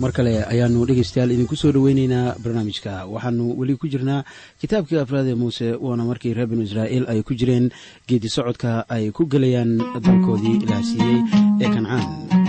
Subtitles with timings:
[0.00, 3.04] mar kale ayaanu dhegeystayaal idinku soo dhoweyneynaa barnaamijka.
[3.12, 4.24] Waxaanu weli ku jirnaa
[4.60, 7.68] kitaabkii afraad ee muuse waana markii reer binu israa'iil ay ku jireen
[8.08, 11.18] geedi socodka ay ku gelayaan dalkoodii ilaah siiyey
[11.60, 12.39] ee kancaan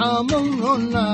[0.00, 1.04] irxamowna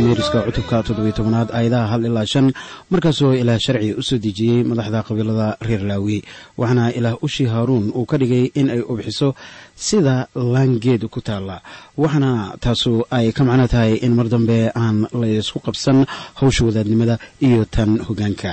[0.00, 2.46] meeriska cutubka toddobiy tobanaad aayadaha hal ilaa shan.
[2.90, 6.18] Markaasoo ilaah sharci u soo dejiyey madaxda qabiilada reer laawi
[6.60, 9.28] waxaana ilaah ushii haaruun uu ka dhigay in ay ubxiso
[9.76, 11.56] sida laangeed ku taalla.
[12.02, 12.32] Waxaana
[12.64, 15.98] taasu ay ka macno tahay in mar dambe aan laysku qabsan
[16.40, 18.52] hawsha wadaadnimada iyo tan hoggaanka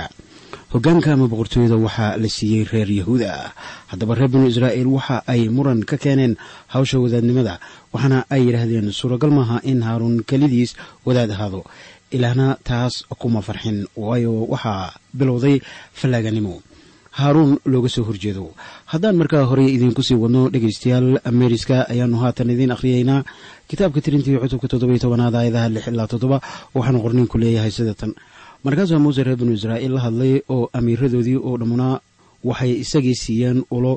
[0.72, 3.28] hoggaanka ama boqortooyada waxaa la siiyey reer yahuuda.
[3.34, 3.52] Ah
[3.90, 6.36] haddaba reer binu israa'iil waxa ay muran ka keeneen
[6.74, 7.54] hawsha wadaadnimada
[7.92, 10.76] waxaana ay yidhaahdeen suuragal maaha in haaruun kelidiis
[11.06, 11.64] wadaad ahaado.
[12.16, 15.56] Ilaahna taas kuma farxin waayo waxaa bilowday
[15.98, 16.62] fallaaganimo.
[17.18, 18.54] Haaruun looga soo horjeedo.
[18.86, 23.24] Haddaan markaa horey idiinku sii wadno dhegaystayaal meeriska ayaanu haatan idiin akhriyeynaa
[23.70, 26.38] kitaabka tirintii cutubka toddobiy tobanaad aayadaha lix ilaa toddoba
[26.74, 27.94] waxaanu qorniinku leeyahay sida
[28.64, 31.88] markaasaa muuse reer binu israa'iil la hadlay oo amiiradoodii oo dhammuna
[32.44, 33.92] waxay isagii siiyeen ulo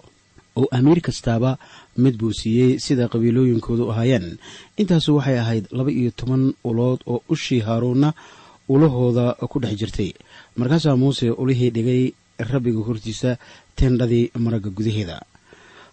[0.59, 1.57] oo amiir kastaaba
[2.03, 4.37] mid buu siiyey sida qabiilooyinkoodu ahaayeen.
[4.77, 8.13] Intaasu waxay ahayd laba iyo toban ulood oo ushii haaruunna
[8.69, 10.11] ulahooda ku dhex jirtay.
[10.57, 12.03] Markaasaa muuse ulihii dhigay
[12.39, 13.37] rabbiga hortiisa
[13.75, 15.17] tendhadii maragga gudaheeda.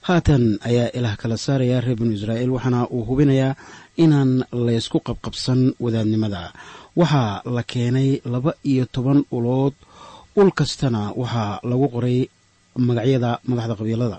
[0.00, 3.54] Haatan ayaa ilaah kala saaraya reer binu israa'iil waxaana uu hubinayaa
[3.96, 6.52] inaan laysku qabqabsan wadaadnimada
[6.96, 9.74] waxaa la keenay laba iyo toban ulood
[10.36, 12.18] ul kastana waxaa lagu qoray
[12.76, 14.18] magacyada madaxda qabiilada.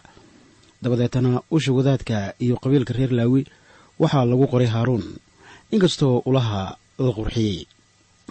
[0.82, 3.42] Dabadeetana usha wadaadka iyo qabiilka reer laawi
[4.02, 5.04] waxaa lagu qoray haaruun
[5.74, 7.68] inkastoo ulaha la qurxiyey.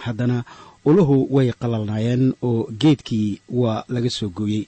[0.04, 0.44] Haddana
[0.84, 4.66] ulahu way qalalnaayeen oo geedkii waa laga soo gooyey.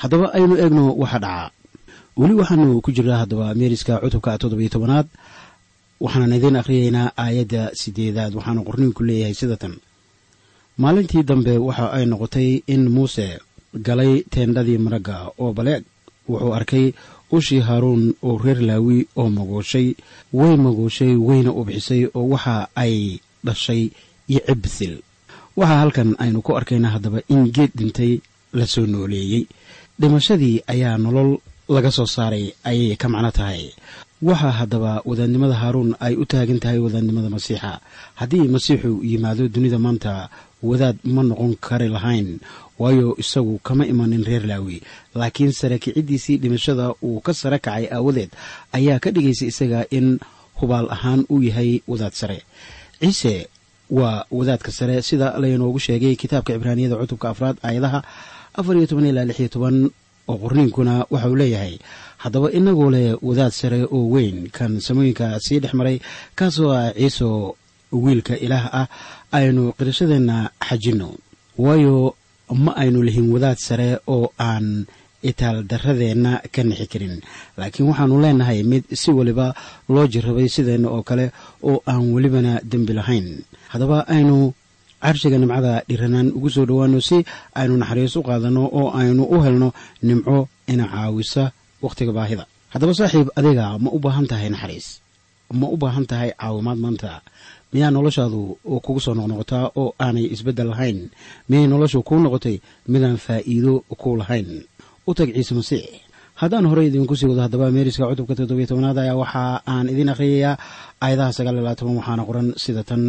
[0.00, 1.50] Haddaba aynu eegno waxa dhacaa
[2.16, 5.06] weli waxaanu ku jiraa haddaba meeriska cutubka toddobiyo tobanaad
[6.02, 9.74] waxaanan idiin akhriyeynaa aayadda sideedaad waxaana qorniinku leeyahay sida tan.
[10.82, 13.26] Maalintii dambe waxa ay noqotay in muuse
[13.86, 15.82] galay teendhadii maragga oo baleeg.
[16.28, 16.86] Wuxuu arkay
[17.36, 19.88] ushii haaruun oo reer laawi oo magooshay
[20.38, 22.94] way magooshay wayna u bixisay oo waxa ay
[23.46, 23.82] dhashay
[24.30, 24.94] iyo cibsil
[25.58, 28.12] waxaa halkan aynu ku arkaynaa haddaba in geed dhintay
[28.58, 29.42] la soo nooleeyey.
[30.00, 31.30] Dhimashadii ayaa nolol
[31.74, 33.62] laga soo saaray ayay ka macno tahay
[34.28, 37.72] waxaa haddaba wadaadnimada haaruun ay u taagan tahay wadaadnimada masiixa.
[38.20, 40.12] Haddii masiixu yimaado dunida maanta
[40.68, 42.28] wadaad ma noqon kari lahayn
[42.80, 44.76] waayo isagu kama imanin reer laawi.
[45.18, 48.30] Laakiin sare kiciddiisii dhimashada uu ka sare kacay aawadeed
[48.76, 50.06] ayaa ka dhigaysa isaga in
[50.60, 52.38] hubaal ahaan uu yahay wadaad sare.
[53.00, 53.34] Ciise
[53.90, 58.00] waa wadaadka sare sida laynoogu sheegay kitaabka cibraaniyada cutubka afraad aayadaha
[58.58, 59.76] afar iyo toban ilaa lix iyo toban
[60.30, 61.74] oo qorniinkuna waxa uu leeyahay
[62.24, 65.96] haddaba inagoo leh wadaad sare oo weyn kan samooyinka sii dhex maray
[66.38, 67.28] kaasoo ah ciiso
[68.04, 68.86] wiilka ilaah ah
[69.38, 70.36] aynu qirashadeenna
[70.68, 71.08] xajinno.
[71.64, 71.96] Waayo
[72.64, 74.66] ma aynu lihin wadaad sare oo aan
[75.30, 77.14] itaaldarradeenna ka nixi karin.
[77.58, 79.46] Laakiin waxaannu leenahay mid si weliba
[79.94, 81.26] loo jirrabay sideenna oo kale
[81.68, 83.26] oo aan welibana dembi lahayn.
[83.72, 84.52] Haddaba aynu
[85.04, 87.16] carshiga nimcada dhiranaan ugu soo dhowaano si
[87.58, 89.68] aynu naxariis u qaadanno oo aynu u helno
[90.02, 91.44] nimco ina caawisa
[91.84, 92.44] wakhtiga baahida.
[92.72, 94.86] Haddaba saaxiib adiga ma u baahan tahay naxariis.
[95.60, 97.10] Ma u baahan tahay caawimaad maanta.
[97.72, 98.40] Miyaa noloshaadu
[98.84, 100.98] kugu soo noqnoqotaa oo aanay isbeddel lahayn?
[101.48, 102.56] Miyay noloshu kuu noqotay
[102.92, 103.72] midaan faa'iido
[104.02, 104.48] ku lahayn?
[105.08, 105.84] U tag ciise masiix.
[106.40, 109.42] Haddaan horey idinku sii wado haddaba meeriska cutubka toddobiyo tobanaad ayaa waxa
[109.72, 110.54] aan idiin akhriyayaa
[111.04, 113.02] aayadaha sagaal iyo labaatan waxaana qoran sida tan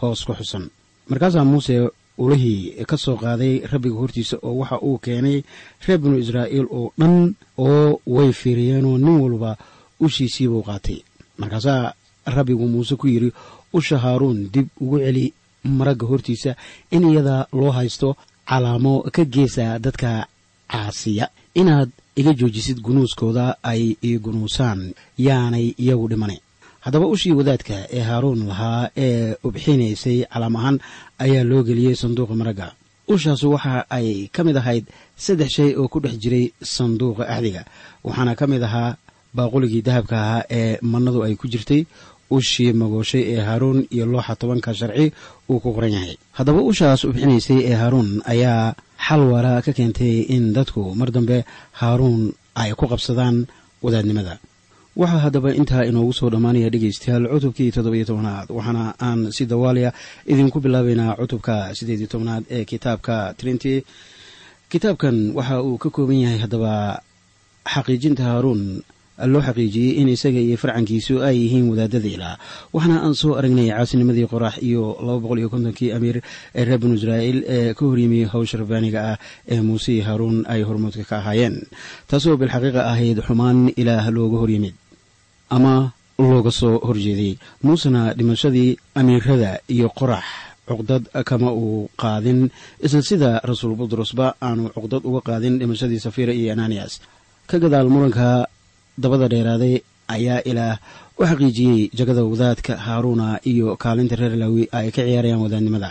[0.00, 0.64] hoos ku xusan.
[1.10, 1.74] Markaasaa muuse
[2.22, 5.38] ulihii ka soo qaaday rabbiga hortiisa oo waxa uu keenay
[5.86, 7.34] reer binu israa'iil oo dhan
[7.66, 9.50] oo way fiiriyeenoo nin walba
[10.04, 10.98] ushiisiibuu qaatay.
[11.38, 11.92] Markaasaa
[12.36, 13.30] rabbigu muuse ku yidhi
[13.72, 15.24] usha haaruun dib ugu celi
[15.78, 16.52] maragga hortiisa
[16.94, 18.08] in iyada loo haysto
[18.48, 20.26] calaamo ka geesa dadka
[20.72, 21.26] caasiya.
[21.60, 24.80] Inaad iga joojisid gunuuskooda ay ii gunuusaan
[25.26, 26.36] yaanay iyagu dhimane
[26.84, 30.76] haddaba ushii wadaadka ee haaruun lahaa ee ubxinaysay calaam ahaan
[31.24, 32.66] ayaa loo geliyey sanduuqa maragga
[33.14, 34.84] ushaasu waxa ay ka mid ahayd
[35.24, 36.44] saddex shay oo ku dhex jiray
[36.74, 37.62] sanduuqa axdiga
[38.06, 38.90] waxaana ka mid ahaa
[39.36, 41.80] baaquligii dahabka ahaa ee mannadu ay ku jirtay
[42.36, 45.06] ushii magooshay ee haaruun iyo looxa tobanka sharci
[45.50, 46.14] uu ku qoran yahay.
[46.38, 48.74] Haddaba ushaas ubxinaysay ee haaruun ayaa
[49.06, 51.38] xal waara ka keentay in dadku mar dambe
[51.80, 52.22] haaruun
[52.62, 53.36] ay ku qabsadaan
[53.84, 54.34] wadaadnimada
[55.00, 59.90] waxaa haddaba intaa inoogu soo dhammaanaya dhegaystayaal cutubkii toddobiyo tobanaad waxaana aan si dawaaliya
[60.32, 63.74] idinku bilaabaynaa cutubka siddeediyo tobanaad ee kitaabka trinity.
[64.72, 66.72] Kitaabkan waxa uu ka kooban yahay haddaba
[67.74, 68.62] xaqiijinta haaruun.
[69.32, 72.36] Loo xaqiijiyey in isaga iyo farcankiisu ay yihiin wadaadada ilaah.
[72.74, 76.16] Waxaana aan soo aragnay caasinimadii qorax iyo laba boqol iyo kontonkii amiir
[76.58, 79.16] ee reer binu israa'iil ee ka horyimi hawsha rabbaaniga ah
[79.52, 81.56] ee muuse iyo haaruun ay hormuudka ka ahaayeen.
[82.08, 84.74] Taasoo bilxaqiiqa ahayd xumaan ilaah looga horyimid
[85.56, 85.74] ama
[86.30, 87.32] looga soo horjeeday
[87.64, 90.24] muusena dhimashadii amiirada iyo qorax
[90.68, 92.40] cuqdad kama uu qaadin.
[92.86, 96.92] Isla sida rasuul butrusba aanu cuqdad uga qaadin dhimashadii safira iyo ananias
[97.50, 98.46] ka gadaal muranka
[99.02, 99.74] dabada dheeraaday
[100.14, 100.76] ayaa ilaah
[101.20, 105.90] u xaqiijiyey jagada wadaadka haaruuna iyo kaalinta reer laawi ay ka ciyaarayaan wadaadnimada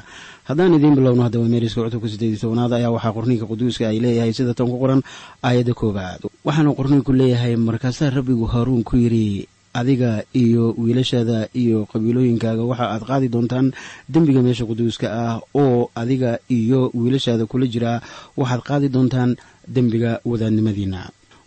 [0.50, 4.54] haddaan idiin bilowno haddaba meeriska cutubka siddeed iyo ayaa waxaa qorniinka quduuska ay leeyahay sida
[4.58, 5.02] tan ku qoran
[5.44, 6.22] aayadda koowaad.
[6.46, 13.04] Waxaana qorniinku leeyahay markaasaa rabbigu haaruun ku yidhi adiga iyo wiilashaada iyo qabiilooyinkaaga waxa aad
[13.10, 13.68] qaadi doontaan
[14.14, 18.02] dembiga meesha quduuska ah oo adiga iyo wiilashaada kula jiraa
[18.38, 19.32] waxaad qaadi doontaan
[19.76, 21.02] dembiga wadaadnimadiina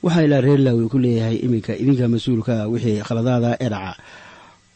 [0.05, 3.93] waxaa ilaa reer laawi ku leeyahay iminka idinka mas'uulka wixii khaladaada ee dhaca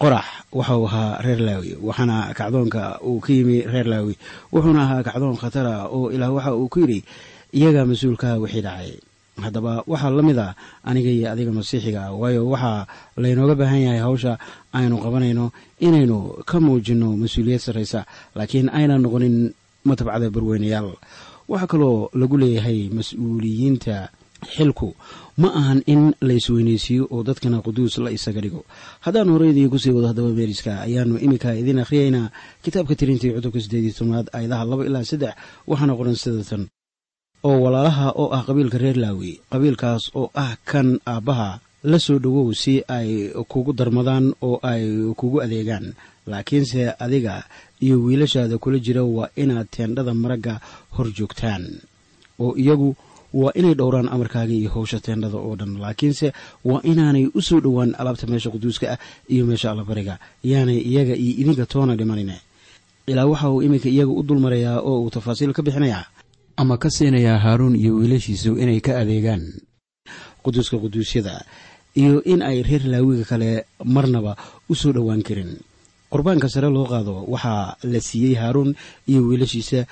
[0.02, 0.26] qorax
[0.59, 4.14] waxau ahaa reer laawi waxaana kacdoonka uu ka yimi reer laawi
[4.52, 7.00] wuxuuna ahaa kacdoon khatara oo ilaah waxa uu ku yidhi
[7.59, 8.93] iyaga mas'uulka wixii dhacay.
[9.45, 10.55] Haddaba waxaa la mid a
[10.88, 12.87] aniga iyo adiga masiixiga ah waayo waxaa
[13.23, 14.33] laynooga baahan yahay hawsha
[14.76, 15.45] aynu qabanayno
[15.87, 18.00] inaynu ka muujinno mas'uuliyad sarraysa
[18.37, 19.37] laakiin aynan noqonin
[19.88, 20.90] matabcada barweynayaal.
[21.50, 23.97] Waxaa kaloo lagu leeyahay mas'uuliyiinta
[24.55, 24.88] xilku
[25.42, 28.62] ma ahan in la isweynaysiiyo oo dadkana quduus la isaga dhigo.
[29.04, 32.26] Haddaan horeydii ku sii wado haddaba meeriska ayaanu iminka idiin akhriyaynaa
[32.64, 35.35] kitaabka tirintii cutubka siddeed iyo tobnaad aayadaha laba ilaa saddex
[35.71, 36.62] waxaana qoran sidatan
[37.49, 41.50] oo walaalaha oo ah qabiilka reer laawi qabiilkaas oo ah kan aabbaha
[41.90, 43.11] la soo dhowow si ay
[43.52, 44.83] kugu darmadaan oo ay
[45.21, 45.87] kugu adeegaan.
[46.30, 47.35] Laakiinse adiga
[47.85, 50.54] iyo wiilashaada kula jira waa inaad teendhada maragga
[50.99, 51.64] hor joogtaan.
[52.42, 52.90] Oo iyagu
[53.32, 56.32] waa inay dhowraan amarkaaga iyo howsha teendhada oo dhan laakiinse
[56.64, 61.32] waa inaanay u soo dhowaan alaabta meesha quduuska ah iyo meesha allabariga yaanay iyaga iyo
[61.42, 62.37] idinka toona dhimanine.
[63.08, 66.04] Ilaa waxa uu iminka iyaga u dulmarayaa oo uu tafaasiil ka bixinayaa.
[66.61, 69.44] Ama ka siinayaa haaruun iyo wiilashiisu inay ka adeegaan.
[70.44, 71.44] Quduuska quduusyada
[71.97, 74.37] iyo in ay reer laawiga kale marnaba
[74.68, 75.56] u soo dhowaan karin.
[76.12, 78.73] Qurbaanka sare loo qaado waxaa la siiyey haaruun
[79.11, 79.85] iyo wiilashiisa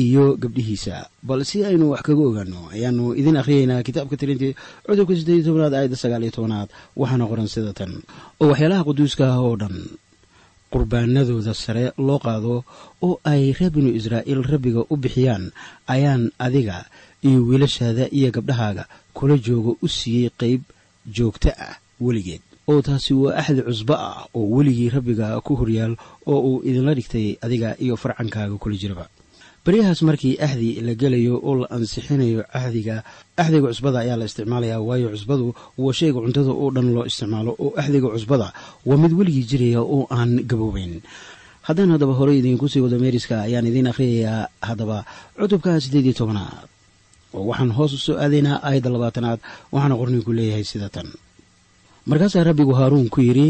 [0.00, 0.96] iyo gabdhihiisa.
[1.28, 4.52] Bal si aynu wax kaga ogaano ayaanu idin akhriyeynaa kitaabka tirintii
[4.86, 6.68] cudurka siddeed tobnaad aayadda sagaal iyo tobnaad
[7.00, 7.92] waxaana qoran sida tan.
[8.40, 9.76] Oo waxyaalaha quduuska ah oo dhan
[10.72, 12.54] qurbaanadooda sare loo qaado
[13.06, 15.44] oo ay reer binu israa'iil rabbiga u bixiyaan
[15.94, 16.78] ayaan adiga
[17.26, 18.84] iyo wiilashaada iyo gabdhahaaga
[19.16, 20.62] kula joogo u siiyey qayb
[21.16, 21.74] joogto ah
[22.04, 22.42] weligeed.
[22.70, 25.94] Oo taasi waa axdi cusbo ah oo weligii rabbiga ku horyaal
[26.26, 29.06] oo uu idinla dhigtay adiga iyo farcankaaga kula jiraba
[29.64, 32.96] baryahaas markii axdi la gelayo oo la ansixinayo axdiga
[33.42, 35.46] axdiga cusbada ayaa la isticmaalayaa waayo cusbadu
[35.82, 38.48] waa shayga cuntada oo dhan loo isticmaalo oo axdiga cusbada
[38.88, 40.94] waa mid weligii jiraya oo aan gaboobayn
[41.66, 44.96] haddaan haddaba horey idiinku sii wado meeriska ayaan idiin akhriyayaa haddaba
[45.40, 46.68] cutubka siddeed iyo tobanaad.
[47.34, 49.40] Oo waxaan hoos u soo aadaynaa aayadda labaatanaad
[49.72, 51.08] waxaana qorninku leeyahay sida tan.
[52.10, 53.48] Markaasaa rabbigu haaruun ku yidhi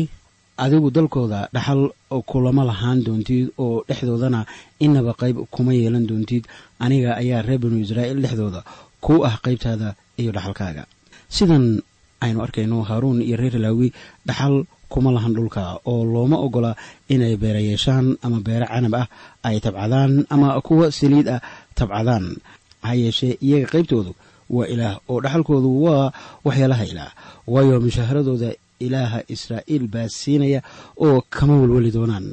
[0.58, 1.90] adigu dalkooda dhaxal
[2.30, 4.46] kulama lahaan doontid oo dhexdoodana
[4.80, 6.44] inaba qayb kuma yeelan doontid
[6.84, 8.60] aniga ayaa reer binu israa'iil dhexdooda
[9.04, 9.88] kuu ah qaybtaada
[10.20, 10.82] iyo dhaxalkaaga.
[11.28, 11.82] Sidan
[12.24, 13.88] aynu arkayno haaruun iyo reer laawi
[14.28, 16.76] dhaxal kuma lahan dhulka oo looma ogola
[17.10, 19.06] inay beera yeeshaan ama beero canab ah
[19.42, 21.40] ay tabcadaan ama kuwa saliid ah
[21.78, 22.38] tabcadaan.
[22.86, 24.12] Ha yeeshee iyaga qaybtoodu
[24.54, 26.12] waa ilaah oo dhaxalkoodu waa
[26.46, 27.10] waxyaalaha ilaah.
[27.52, 28.54] Waayo mushaaharadooda
[28.86, 30.60] ilaaha israa'iil baa siinaya
[31.04, 32.26] oo kama welweli doonaan.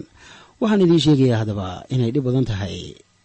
[0.62, 2.78] Waxaan idiin sheegayaa haddaba inay dhib badan tahay.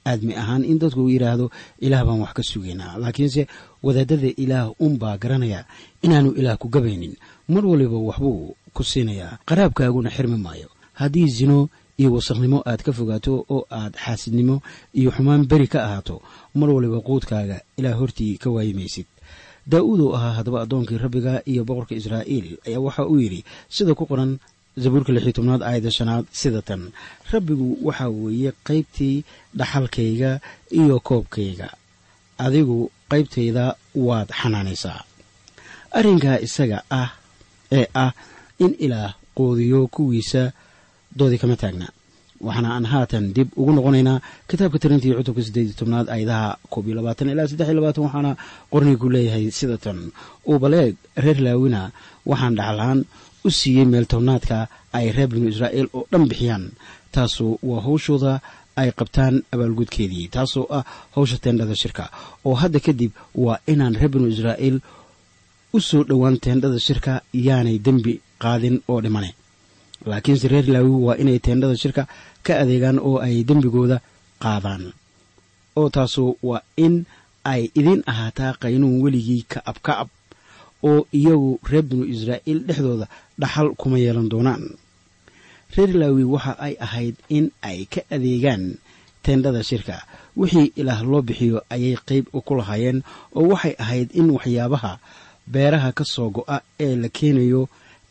[0.07, 1.47] Aadmi ahaan in dadku uu yidhaahdo
[1.87, 3.43] ilaah baan wax ka sugaynaa laakiinse
[3.83, 5.61] wadaadada ilaah unbaa garanaya
[6.05, 7.15] inaanu ilaah ku gabaynin.
[7.53, 9.39] Mar waliba waxbuu ku siinayaa.
[9.49, 10.69] Qaraabkaaguna xirmi maayo.
[11.01, 11.69] Haddii zino
[11.99, 14.57] iyo wasakhnimo aad ka fogaato oo aad xaasidnimo
[14.95, 16.23] iyo xumaan beri ka ahaato
[16.55, 19.07] mar waliba quudkaaga ilaah hortii ka waayimaysid
[19.73, 23.41] daa'uud oo ahaa haddaba addoonkii rabbiga iyo boqorka israa'iil ayaa waxa uu yidhi
[23.77, 24.33] sida ku qoran
[24.83, 26.83] zabuurka lix iyo tobnaad aayadda shanaad sida tan.
[27.33, 29.17] Rabbigu waxaa weeye qaybtii
[29.59, 30.31] dhaxalkayga
[30.81, 31.69] iyo koobkayga.
[32.45, 32.79] Adigu
[33.11, 33.65] qaybtayda
[34.07, 35.01] waad xanaanaysaa.
[35.99, 37.11] Arrinkaa isaga ah
[37.79, 38.13] ee ah
[38.65, 40.43] in ilaah qoodiyo kuwiisa
[41.19, 41.87] doodii kama taagna
[42.47, 44.19] waxaana aan haatan dib ugu noqonaynaa
[44.51, 48.33] kitaabka tirintii cutubka siddeed iyo tobnaad aayadaha koob iyo labaatan ilaa saddex iyo labaatan waxaana
[48.73, 49.99] qornigu leeyahay sida tan.
[50.49, 50.93] Uu baleeg
[51.25, 51.81] reer laawina
[52.31, 53.01] waxaan dhaxalahaan
[53.47, 54.59] u siiyey meel tobnaadka
[54.97, 56.65] ay reer binu israa'iil oo dhan bixiyaan.
[57.15, 58.33] Taasu waa hawshooda
[58.81, 60.27] ay qabtaan abaalgudkeedii.
[60.35, 62.05] Taasoo ah hawsha teendhada shirka.
[62.47, 63.13] Oo hadda kadib
[63.45, 64.77] waa inaan reer binu israa'iil
[65.77, 67.13] u soo dhowaan teendhada shirka
[67.47, 69.31] yaanay dembi qaadin oo dhimane
[70.11, 72.03] laakiinse reer laawi waa inay teendhada shirka
[72.47, 73.97] ka adeegaan oo ay dembigooda
[74.43, 74.85] qaadaan.
[75.79, 76.95] Oo taasu waa in
[77.53, 80.09] ay idin ahaataa qaynuun weligii ka'ab ka'ab
[80.89, 83.07] oo iyagu reer binu israa'iil dhexdooda
[83.41, 84.65] dhaxal kuma yeelan doonaan.
[85.77, 88.65] Reer laawi waxa ay ahayd in ay ka adeegaan
[89.25, 89.97] teendhada shirka.
[90.39, 92.99] Wixii ilaah loo bixiyo ayay qayb ku lahaayeen
[93.39, 94.93] oo waxay ahayd in waxyaabaha
[95.53, 97.63] beeraha ka soo go'a ee la keenayo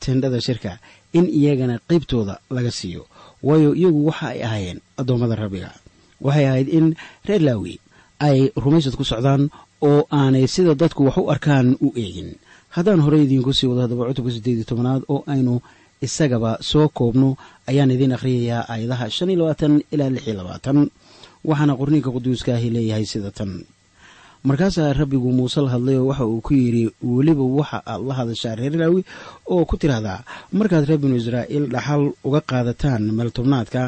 [0.02, 0.72] teendhada shirka
[1.18, 3.04] in iyagana qaybtooda laga siiyo.
[3.48, 5.70] Waayo iyagu waxa ay ahaayeen addoommada rabbiga.
[6.26, 6.86] Waxay ahayd in
[7.28, 7.74] reer laawi
[8.28, 9.44] ay rumaysad ku socdaan
[9.88, 12.30] oo aanay sida dadku wax u arkaan u eegin.
[12.76, 15.54] Haddaan horey idiinku sii wado haddaba cutubka siddeed iyo tobanaad oo aynu
[16.06, 17.30] isagaba soo koobno
[17.70, 20.78] ayaan idiin akhriyayaa aayadaha shan iyo labaatan ilaa lix iyo labaatan
[21.50, 23.52] waxaana qorniinka quduuskaahi leeyahay sida tan
[24.48, 26.84] markaasaa rabbigu muuse la hadlay oo waxa uu ku yidhi
[27.16, 29.02] weliba waxa aad la hadashaa reer laawi
[29.54, 30.20] oo ku tidhaahdaa
[30.58, 33.84] markaad reer binu israa'iil dhaxal uga qaadataan meeltobnaadka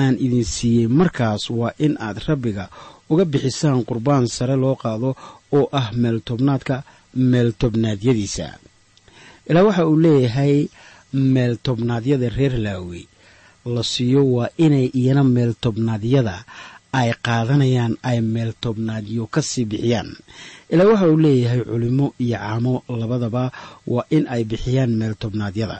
[0.00, 2.64] aan idin siiyey markaas waa in aad rabbiga
[3.12, 5.10] uga bixisaan qurbaan sare loo qaado
[5.56, 6.76] oo ah meeltobnaadka
[7.32, 8.46] meeltobnaadyadiisa
[9.50, 10.54] ilaa waxa uu leeyahay
[11.34, 13.02] meeltobnaadyada reer laawi
[13.74, 16.36] la siiyo waa inay iyana meeltobnaadyada
[16.98, 20.10] ay qaadanayaan ay meeltobnaadyo ka sii bixiyaan.
[20.72, 23.44] Ilaa waxa uu leeyahay culimo iyo caamo labadaba
[23.92, 25.78] waa in ay bixiyaan meeltobnaadyada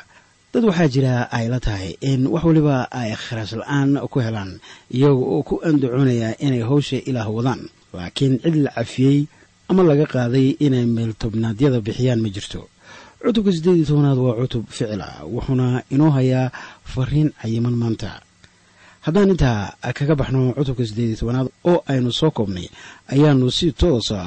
[0.52, 4.52] dad waxaa jira ay la tahay in wax waliba ay kharash la'aan ku helaan
[4.96, 7.62] iyaga oo ku andacoonaya inay howsha ilaah wadaan.
[7.96, 9.18] Laakiin cid la cafiyey
[9.70, 12.60] ama laga qaaday inay meeltobnaadyada bixiyaan ma jirto.
[13.24, 16.52] Cutubka siddeed iyo tobanaad waa cutub ficil ah wuxuuna inoo hayaa
[16.92, 18.10] fariin cayiman maanta
[19.06, 19.60] haddaan intaa
[19.98, 22.66] kaga baxno cutubka siddeed iyo tobanaad oo aynu soo koobnay
[23.12, 24.18] ayaanu si toosa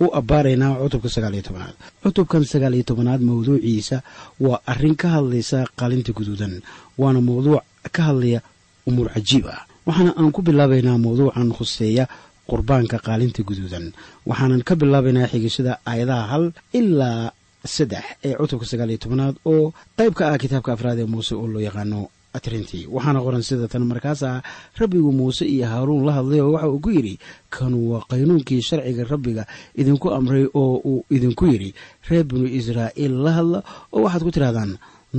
[0.00, 1.74] u abbaaraynaa cutubka sagaal iyo tobanaad.
[2.02, 3.96] Cutubkan sagaal iyo tobanaad mawduuciisa
[4.44, 6.54] waa arrin ka hadlaysa qaalinta guduudan
[7.00, 7.62] waana mawduuc
[7.94, 8.40] ka hadlaya
[8.88, 9.60] umuur cajiib ah.
[9.86, 12.04] Waxaana aan ku bilaabaynaa mawduucan khuseeya
[12.48, 13.84] qurbaanka qaalinta guduudan.
[14.28, 16.44] Waxaanan ka bilaabaynaa xigashada aayadaha hal
[16.78, 17.32] ilaa
[17.74, 21.46] saddex ee cutubka sagaal iyo tobanaad oo qayb ka ah kitaabka afraad ee muuse oo
[21.52, 22.00] loo yaqaano
[22.36, 22.78] atrinti.
[22.94, 24.42] Waxaana qoran sida tan markaasaa
[24.80, 27.14] rabbigu muuse iyo haaruun la hadlay oo waxa uu ku yidhi
[27.54, 29.42] kanu waa qaynuunkii sharciga rabbiga
[29.80, 31.70] idinku amray oo uu idinku yidhi.
[32.08, 33.58] Reer binu israa'iil la hadla
[33.94, 34.72] oo waxaad ku tidhahdaan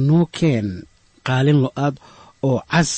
[0.07, 0.67] noo keen
[1.27, 1.95] qaalin lo'aad
[2.49, 2.91] oo cas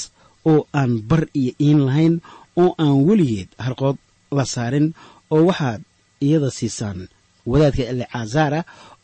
[0.52, 2.16] oo aan bar iyo iin lahayn
[2.62, 3.98] oo aan weligeed harqood
[4.38, 4.88] la saarin
[5.34, 5.82] oo waxaad
[6.26, 7.00] iyada siisaan
[7.52, 8.60] wadaadka elecazaara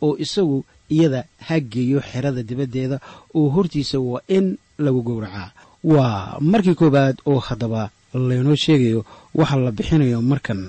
[0.05, 0.57] oo isagu
[0.95, 2.97] iyada hageeyo xerada dibaddeeda
[3.37, 4.45] oo hortiisa waa in
[4.85, 5.49] lagu gowracaa
[5.83, 9.05] waa markii koowaad oo haddaba laynoo sheegayo
[9.39, 10.61] waxa la bixinayo markan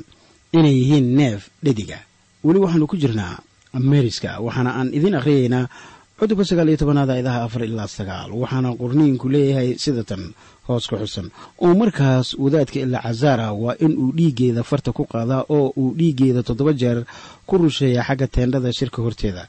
[0.52, 1.98] inay yihiin neef dhediga.
[2.44, 3.38] Weli waxaanu ku jirnaa
[3.90, 5.64] meeriska waxaana aan idiin akhriyaynaa
[6.18, 10.22] cutubka sagaal iyo tobanaad ayadaha afar ilaa sagaal waxaana qorniinku leeyahay sida tan
[10.66, 11.26] hoos ka xusan.
[11.64, 16.72] Oo markaas wadaadka ilacazaara waa in uu dhiiggeeda farta ku qaadaa oo uu dhiiggeeda toddoba
[16.80, 16.98] jeer
[17.48, 19.44] ku rusheeya xagga teendhada shirka horteeda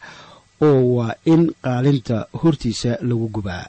[0.67, 3.65] oo waa in qaalinta hortiisa lagu gubaa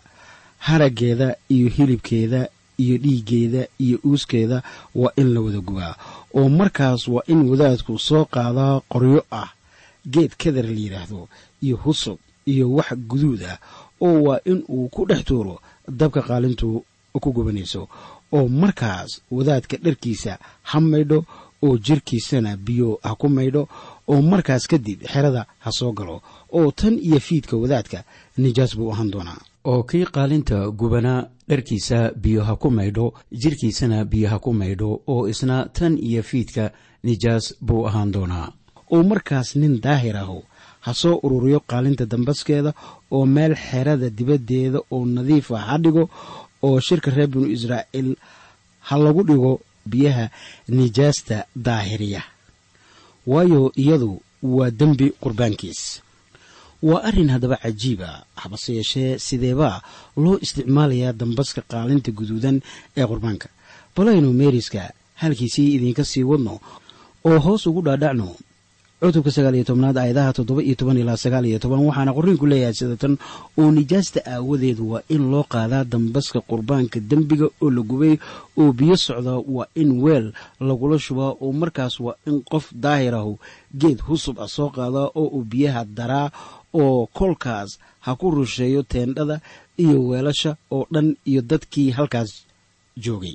[0.66, 2.40] haraggeeda iyo hilibkeeda
[2.82, 4.62] iyo dhiiggeeda iyo uuskeeda
[4.94, 5.94] waa in la wada gubaa
[6.38, 9.48] oo markaas waa in wadaadku soo qaadaa qoryo ah
[10.12, 11.28] geed kadar la yidhaahdo
[11.64, 12.18] iyo husub
[12.52, 13.58] iyo wax guduud ah
[14.00, 16.84] oo waa in uu ku dhex tuuro dabka qaalintu
[17.22, 17.88] ku gubanayso.
[18.32, 21.24] Oo markaas wadaadka dharkiisa ha maydho
[21.62, 23.62] oo jirkiisana biyo ha ku maydho
[24.08, 26.22] oo markaas kadib xerada ha soo galo.
[26.52, 28.04] Oo tan iyo fiidka wadaadka
[28.38, 34.28] nijaas buu ahaan doonaa oo kii qaalinta gubanaa dharkiisa biyo ha ku maydho jirkiisana biyo
[34.32, 36.70] ha ku maydho oo isna tan iyo fiidka
[37.04, 38.52] nijaas buu ahaan doonaa.
[38.92, 40.42] Oo markaas nin daahir ahu
[40.80, 42.72] ha soo ururiyo qaalinta dambaskeeda
[43.10, 46.04] oo meel xerada dibaddeeda oo nadiif ah ha dhigo
[46.62, 48.16] oo shirka reer binu israa'iil
[48.88, 50.24] ha lagu dhigo biyaha
[50.68, 52.22] nijaasta daahiriya.
[53.26, 56.02] Waayo iyadu waa dembi qurbaankiis
[56.82, 58.10] waa arrin haddaba cajiiba
[58.42, 59.82] habase yeeshee sideebaa
[60.16, 62.56] loo isticmaalayaa dambaska qaalinta guduudan
[62.96, 63.48] ee qurbaanka.
[63.96, 64.82] Balaynu meeriska
[65.20, 66.54] halkiisii idinka sii wadno
[67.28, 68.28] oo hoos ugu dhaadhacno
[69.00, 72.74] cutubka sagaal iyo tobnaad aayadaha toddoba iyo toban ilaa sagaal iyo toban waxaana qorriinku leeyahay
[72.78, 73.14] sida tan
[73.58, 78.14] oo nijaasta aawadeed waa in loo qaadaa dambaska qurbaanka dembiga oo la gubay
[78.60, 80.26] oo biyo socda waa in weel
[80.68, 83.32] lagula shubaa oo markaas waa in qof daahirahu
[83.80, 86.26] geed husub ah soo qaadaa oo uu biyaha daraa
[86.74, 89.40] oo kolkaas ha ku rusheeyo teendhada
[89.78, 92.30] iyo weelasha oo dhan iyo dadkii halkaas
[92.96, 93.34] joogay.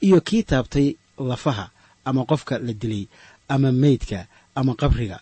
[0.00, 1.70] Iyo kii taabtay lafaha
[2.04, 3.06] ama qofka la dilay
[3.48, 5.20] ama meydka ama qabriga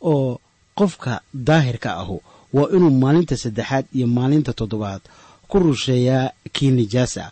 [0.00, 0.40] oo
[0.74, 2.22] qofka daahirka ahu
[2.52, 5.00] waa inuu maalinta saddexaad iyo maalinta toddobaad
[5.48, 7.30] ku rusheeyaa kii nijaas ah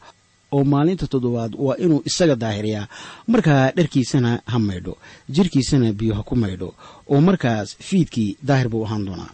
[0.53, 2.87] oo maalinta toddobaad waa inuu isaga daahiriyaa.
[3.27, 4.95] Markaa dharkiisana ha maydho
[5.35, 6.75] jirkiisana biyo ha ku maydho
[7.09, 9.33] oo markaas fiidkii daahir buu ahaan doonaa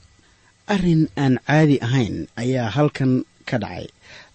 [0.75, 3.13] arrin aan caadi ahayn ayaa halkan
[3.49, 3.87] ka dhacay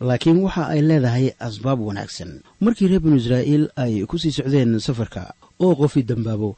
[0.08, 2.32] laakiin waxa ay leedahay asbaab wanaagsan.
[2.64, 6.50] Markii reer binu israa'iil ay ku sii socdeen safarka oo qofii dambaabo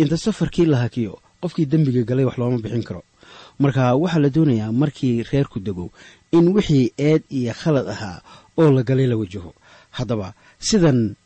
[0.00, 3.02] inta safarkii la hakiyo qofkii dembiga galay wax looma bixin karo.
[3.58, 5.86] Marka waxaa la doonayaa markii reerku dego
[6.36, 8.18] in wixii eed iyo khalad ahaa
[8.60, 9.50] oo la galay la wajaho.
[9.96, 11.16] Haddaba sidan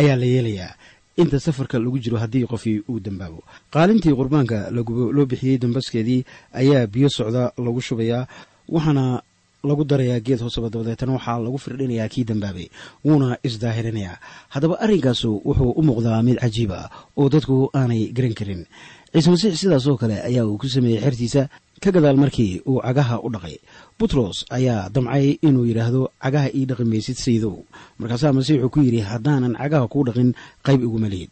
[0.00, 0.72] ayaa la yeelayaa
[1.16, 3.42] inta safarka lagu jiro haddii qofii uu dambaabo.
[3.70, 8.26] Qaalintii qurbaanka loo bixiyey dambaskeedii ayaa biyo socda lagu shubayaa
[8.68, 9.22] waxaana
[9.64, 12.68] lagu darayaa geed hooseba dabadeetana waxaa lagu firdhinayaa kii dambaabay
[13.04, 14.18] wuuna isdaahirinayaa.
[14.48, 18.66] Haddaba arrinkaasu wuxuu u muuqdaa mid cajiib ah oo dadku aanay garan karin.
[19.14, 21.48] Ciise masiix sidaas kale ayaa uu ku sameeyey xertiisa
[21.82, 23.56] ka gadaal markii uu cagaha u dhaqay.
[23.98, 27.56] Butros ayaa damcay inuu yidhaahdo cagaha ii dhaqi maysid saydow.
[27.98, 30.30] Markaasaa masiixuu ku yidhi haddaanan cagaha kuu dhaqin
[30.66, 31.30] qayb iguma lihid.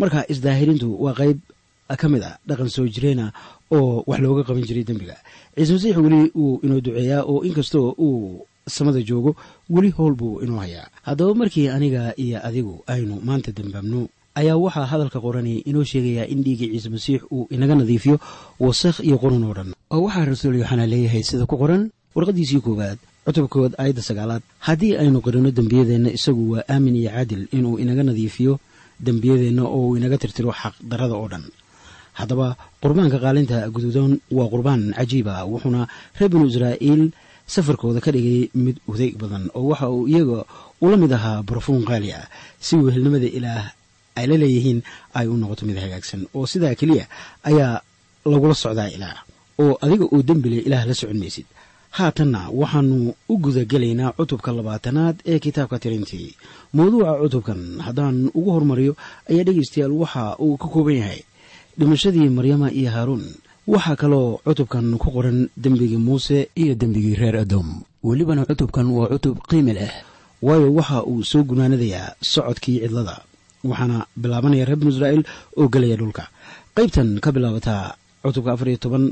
[0.00, 1.38] Marka isdaahirintu waa qayb
[2.00, 3.26] ka mid a dhaqan soo jireena
[3.76, 5.16] oo wax looga qaban jiray dembiga.
[5.56, 9.36] Ciise masiix weli wuu inoo duceeyaa oo inkastoo uu samada joogo
[9.70, 10.88] weli howl buu inoo hayaa.
[11.06, 14.08] Haddaba markii aniga iyo adigu aynu maanta dambaabno
[14.40, 18.16] ayaa waxaa hadalka qorani inoo sheegayaa in dhiiggii ciise masiix uu inaga nadiifiyo
[18.64, 19.68] wasakh iyo qurun oo dhan.
[19.94, 21.82] oo waxaa rasuul yooxanaa leeyahay sida ku qoran
[22.16, 24.42] warqaddiisii koowaad cutubkood aayadda sagaalaad.
[24.66, 28.52] haddii aynu qiranno dembiyadeenna isagu waa aamin iyo caadil inuu inaga nadiifiyo
[29.06, 31.44] dembiyadeenna oo uu inaga tirtiro xaqdarrada oo dhan.
[32.18, 32.46] haddaba
[32.82, 35.80] qurbaanka qaalinta guduudan waa qurbaan cajiiba wuxuuna
[36.18, 37.02] reer binu israa'iil
[37.54, 40.38] safarkooda ka dhigay mid udeyg badan oo waxa uu iyaga
[40.84, 42.26] ula mid ahaa barafuun qaali ah
[42.66, 43.64] si wehelnimada ilaah
[44.18, 44.80] ay la leeyihiin
[45.18, 46.20] ay u noqoto mid hagaagsan.
[46.36, 47.04] Oo sidaa keliya
[47.48, 47.80] ayaa
[48.32, 49.18] lagula socdaa ilaah.
[49.62, 51.46] Oo adiga oo dembile ilaah la socon maysid.
[51.98, 56.30] Haatanna waxaannu u gudagelaynaa cutubka labaatanaad ee kitaabka tirintii.
[56.76, 58.92] Mawduuca cutubkan haddaan ugu hormariyo
[59.30, 61.20] ayaa dhegaystayaal waxa uu ka kooban yahay.
[61.78, 63.24] Dhimashadii maryama iyo haaruun
[63.72, 67.68] waxaa kaloo cutubkan ku qoran dembigii muuse iyo dembigii reer adoom.
[68.06, 69.92] Welibana cutubkan waa cutub qiimi leh
[70.42, 73.16] waayo waxa uu soo gunaanadayaa socodkii cidlada
[73.70, 75.22] waxaana bilaabanaya reer binu israa'iil
[75.60, 76.24] oo gelaya dhulka.
[76.76, 77.82] Qaybtan ka bilaabataa
[78.24, 79.04] cutubka afar iyo toban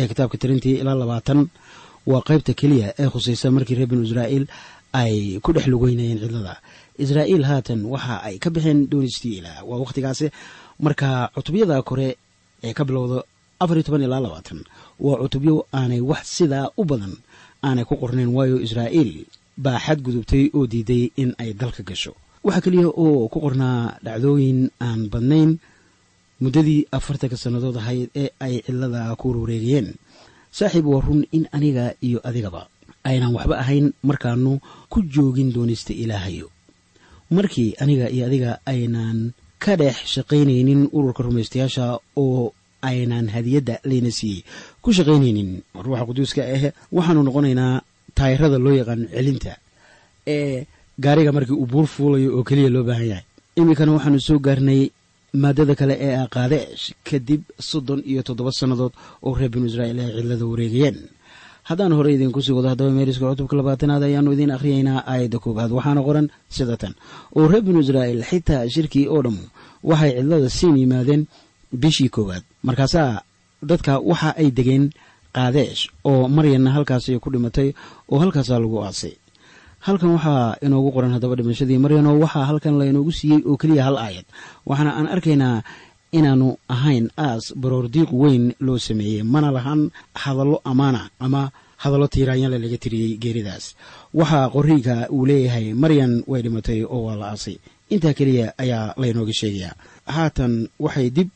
[0.00, 1.40] ee kitaabka tirintii ilaa labaatan
[2.10, 4.44] waa qaybta keliya ee khusaysa markii reer binu israa'iil
[5.00, 6.54] ay ku dhex lugeynayeen cidlada.
[7.04, 10.26] Israa'iil haatan waxa ay ka baxeen doonistii ilaah waa wakhtigaasi
[10.84, 12.08] marka cutubyada kore
[12.66, 13.18] ee ka bilowda
[13.62, 14.60] afar iyo toban ilaa labaatan
[15.06, 17.14] waa cutubyo aanay wax sidaa u badan
[17.66, 19.12] aanay ku qornayn waayo israa'iil
[19.64, 22.12] baa xadgudubtay oo diiday in ay dalka gasho
[22.48, 25.50] waxaa keliya oo ku qornaa dhacdooyin aan badnayn
[26.42, 29.88] muddadii afartanka sannadood ahayd ee ay cidlada ku warwareegayeen
[30.58, 32.62] saaxiib waa run in aniga iyo adigaba.
[33.08, 34.52] Aynaan waxba ahayn markaanu
[34.92, 36.46] ku joogin doonista ilaahayo.
[37.36, 39.18] Markii aniga iyo adiga aynaan
[39.64, 41.84] ka dhex shaqaynaynin ururka rumaystayaasha
[42.22, 42.52] oo
[42.90, 44.40] aynaan hadiyadda layna siiyey
[44.82, 45.50] ku shaqaynaynin
[45.84, 46.62] ruuxa quduuska ah
[46.96, 47.74] waxaanu noqonaynaa
[48.18, 49.52] taayirada loo yaqaan celinta
[50.36, 50.64] ee
[51.04, 53.24] gaariga markii uu buur fuulayo oo keliya loo baahan yahay.
[53.60, 54.90] Iminkana waxaanu soo gaarnay
[55.42, 58.92] maadada kale ee ah qaadeesh kadib soddon iyo toddoba sannadood
[59.26, 60.98] oo reer binu israa'iil ay cidlada wareegayeen.
[61.68, 66.00] Haddaan hore idinku sii wado haddaba meeriska cutubka labaatanaad ayaannu idiin akhriyaynaa aayadda koobaad waxaana
[66.08, 66.92] qoran sida tan.
[67.36, 69.44] Oo reer binu israa'iil xitaa shirkii oo dhammu
[69.90, 71.22] waxay cidlada siin yimaadeen
[71.82, 72.42] bishii koowaad.
[72.66, 73.20] Markaasaa
[73.70, 74.84] dadka waxa ay degeen
[75.36, 77.68] qaadeesh oo maryanna halkaasi ku dhimatay
[78.12, 79.14] oo halkaasaa lagu aasay
[79.86, 81.78] halkan waxaa inoogu qoran haddaba dhimashadii.
[81.84, 84.26] Maryan oo waxaa halkan lainoogu siiyey oo keliya hal aayad.
[84.68, 85.62] Waxaana aan arkaynaa
[86.18, 89.22] inaannu ahayn aas baroordiiq weyn loo sameeyey.
[89.34, 89.80] Mana lahan
[90.22, 91.42] hadallo ammaana ama
[91.82, 93.64] hadallo tiiraanyale laga tiriyey geeridaas.
[94.18, 97.56] Waxaa qoriinka uu leeyahay maryan way dhimatay oo waa la aasay.
[97.94, 99.74] Intaa keliya ayaa laynooga sheegayaa.
[100.14, 100.52] Haatan
[100.84, 101.28] waxay dib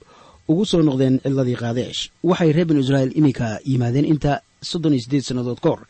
[0.51, 2.01] ugu soo noqdeen cidladii qaadeesh.
[2.31, 4.33] Waxay reer binu israa'iil iminka yimaadeen inta
[4.71, 5.83] soddon iyo siddeed sannadood ka hor.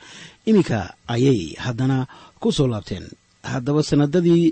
[0.46, 0.78] Iminka
[1.14, 2.06] ayay haddana
[2.42, 3.06] ku soo laabteen.
[3.50, 4.46] Haddaba sannadadii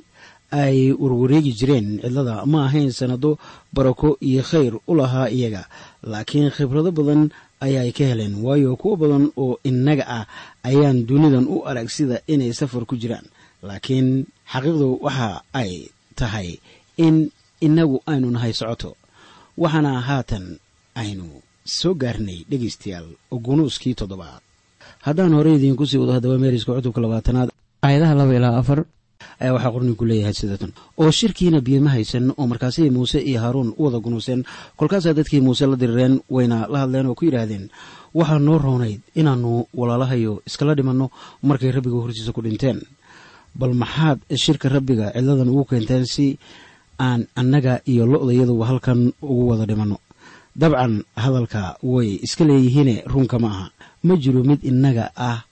[0.62, 3.30] ay warwareegi jireen cidlada ma ahayn sannado
[3.74, 5.62] barako iyo khayr u lahaa iyaga
[6.10, 7.22] laakiin khibrado badan
[7.64, 8.34] ayaay ka heleen.
[8.44, 10.24] Waayo kuwo badan oo innaga ah
[10.68, 13.26] ayaan dunidan u arag sida inay safar ku jiraan.
[13.62, 14.08] Laakiin
[14.52, 15.28] xaqiiqdu waxa
[15.60, 15.72] ay
[16.18, 16.48] tahay
[17.06, 17.16] in
[17.66, 18.90] innagu aynu nahay socoto.
[19.62, 20.44] Waxaana haatan
[21.00, 21.26] aynu
[21.78, 23.08] soo gaarnay dhegaystayaal
[23.44, 24.42] gunuuskii toddobaad.
[25.06, 27.50] Haddaan hore idiinku sii wado haddaba meeriska cutubka labaatanaad
[27.82, 28.80] aayadaha laba ilaa afar.
[29.40, 33.70] Ayaa waxaa qorninku leeyahay sidatan oo shirkiina biyo ma haysan oo markaasay muuse iyo haaruun
[33.76, 34.40] u wada gunuuseen
[34.78, 37.68] kolkaasaa dadkii muuse la dirireen wayna la hadleen oo ku yidhaahdeen
[38.16, 41.06] waxaa noo roonayd inaannu walaalahayo iskala dhimanno
[41.48, 42.80] markay rabbiga hortiisa ku dhinteen.
[43.58, 46.38] Bal maxaad shirka rabbiga cidladan ugu keenteen si
[47.00, 49.96] aan annaga iyo lo-dayaduba halkan ugu wada dhimanno
[50.56, 53.66] dabcan hadalka way iska leeyihiine runka ma aha.
[54.06, 55.44] Ma jiro mid innaga ah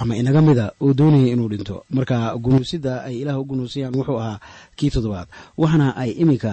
[0.00, 1.76] ama inaga mida oo doonaya inuu dhinto.
[1.96, 4.38] Marka gunuusida ay ilaah u gunuusayaan wuxuu ahaa
[4.78, 5.28] kii toddobaad.
[5.60, 6.52] Waxaana ay iminka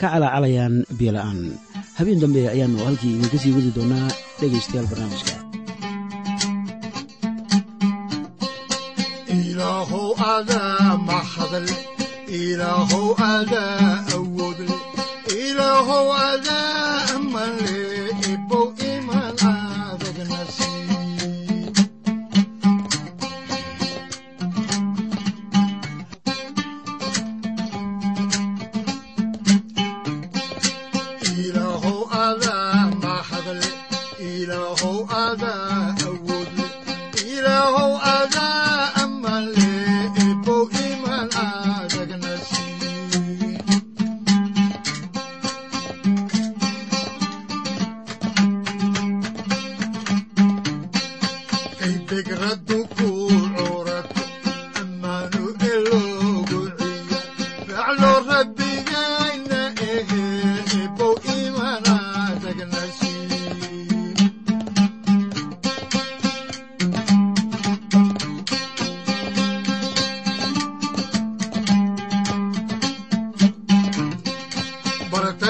[0.00, 1.40] ka calaacalayaan biyola-aan
[1.98, 4.08] habeen dambe ayaanu halkii idinka sii wadi doonaa
[4.40, 5.34] dhegaystayaal barnaamijka.
[12.40, 14.76] Ilaahow adaa awoodle
[15.44, 17.79] ilaahow adaa male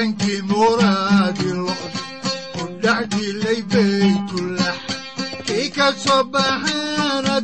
[0.00, 1.72] rankii muraadilo
[2.62, 4.78] udhacdilay baytulax
[5.46, 7.34] kii ka soo baxaana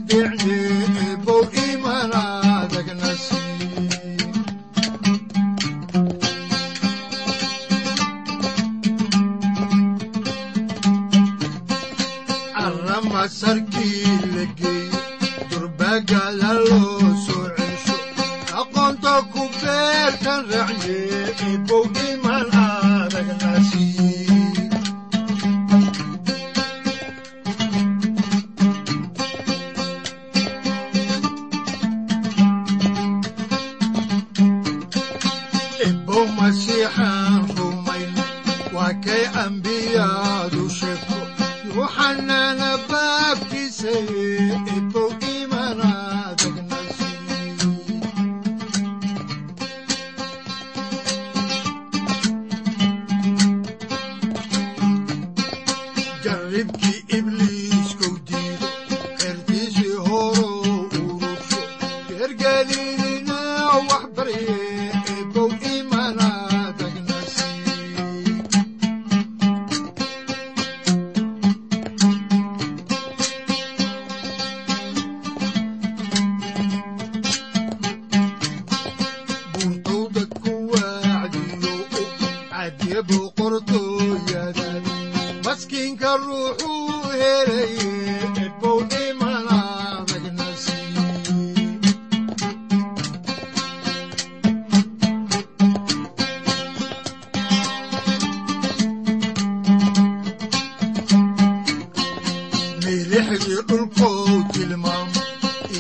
[102.87, 105.21] milixdii dhulkou tilmaamo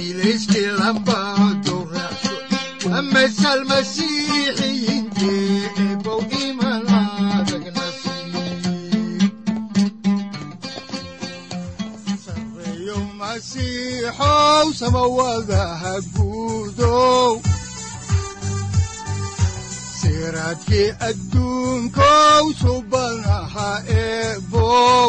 [0.03, 2.35] ilayskii lambaadou raacsho
[2.91, 9.31] waa masal masiixiyiintee ebow imanadagna sii
[12.25, 17.31] sareeyo masiixow samawadaha guudow
[20.01, 23.71] siraadkii adduunkow subanaha
[24.03, 25.09] eebow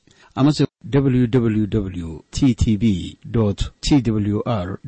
[0.35, 3.17] amase www t t b
[3.81, 4.79] t w r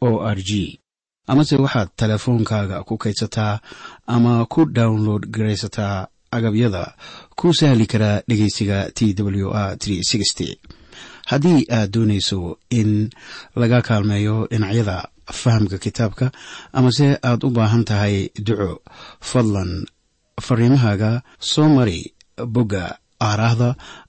[0.00, 0.80] o r g.
[1.28, 3.60] Amase waxaad teleefoonkaaga ku kaydsataa
[4.06, 6.94] ama ku download garaysataa agabyada
[7.36, 9.76] ku sahli karaa dhegeysiga t w r
[11.26, 13.10] haddii aad doonayso in
[13.56, 16.26] laga kaalmeeyo dhinacyada fahamka kitaabka
[16.72, 18.70] amase aad u baahan tahay duco
[19.20, 19.86] fadlan
[20.46, 22.14] fariimahaaga soo mari
[22.54, 22.84] bogga
[23.28, 23.68] aaraahda